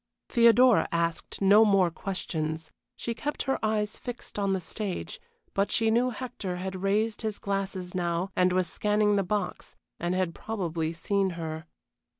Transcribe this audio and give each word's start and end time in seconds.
Theodora 0.29 0.89
asked 0.91 1.41
no 1.43 1.63
more 1.63 1.91
questions. 1.91 2.71
She 2.95 3.13
kept 3.13 3.43
her 3.43 3.63
eyes 3.63 3.99
fixed 3.99 4.39
on 4.39 4.51
the 4.53 4.59
stage, 4.59 5.21
but 5.53 5.71
she 5.71 5.91
knew 5.91 6.09
Hector 6.09 6.55
had 6.55 6.81
raised 6.81 7.21
his 7.21 7.37
glasses 7.37 7.93
now 7.93 8.31
and 8.35 8.51
was 8.51 8.65
scanning 8.65 9.15
the 9.15 9.21
box, 9.21 9.75
and 9.99 10.15
had 10.15 10.33
probably 10.33 10.91
seen 10.91 11.31
her. 11.37 11.67